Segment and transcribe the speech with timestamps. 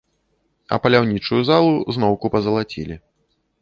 [0.73, 2.95] А паляўнічую залу зноўку пазалацілі.